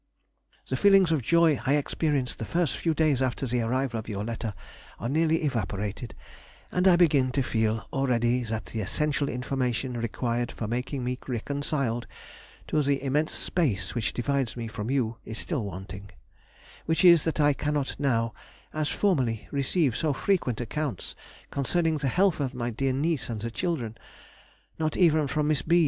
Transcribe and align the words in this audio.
The 0.69 0.77
feelings 0.77 1.11
of 1.11 1.21
joy 1.21 1.61
I 1.63 1.75
experienced 1.75 2.39
the 2.39 2.45
first 2.45 2.75
few 2.75 2.95
days 2.95 3.21
after 3.21 3.45
the 3.45 3.61
arrival 3.61 3.99
of 3.99 4.09
your 4.09 4.23
letter 4.23 4.55
are 4.99 5.07
nearly 5.07 5.43
evaporated, 5.43 6.15
and 6.71 6.87
I 6.87 6.95
begin 6.95 7.31
to 7.33 7.43
feel 7.43 7.85
already 7.93 8.41
that 8.45 8.65
the 8.73 8.79
essential 8.79 9.29
information 9.29 9.93
required 9.95 10.51
for 10.53 10.67
making 10.67 11.03
me 11.03 11.19
reconciled 11.27 12.07
to 12.69 12.81
the 12.81 13.03
immense 13.03 13.31
space 13.33 13.93
which 13.93 14.11
divides 14.11 14.57
me 14.57 14.67
from 14.67 14.89
you 14.89 15.17
is 15.23 15.37
still 15.37 15.65
wanting; 15.65 16.09
which 16.87 17.05
is, 17.05 17.23
that 17.25 17.39
I 17.39 17.53
cannot 17.53 17.99
now, 17.99 18.33
as 18.73 18.89
formerly, 18.89 19.47
receive 19.51 19.95
so 19.95 20.13
frequent 20.13 20.59
accounts 20.59 21.13
concerning 21.51 21.97
the 21.97 22.07
health 22.07 22.39
of 22.39 22.55
my 22.55 22.71
dear 22.71 22.93
niece 22.93 23.29
and 23.29 23.39
the 23.39 23.51
children, 23.51 23.95
not 24.79 24.97
even 24.97 25.27
from 25.27 25.49
Miss 25.49 25.61
B. 25.61 25.79